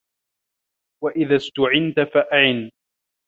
وَإِذَا 1.03 1.35
اُسْتُعِنْتَ 1.35 1.99
فَأَعِنْ 2.13 2.71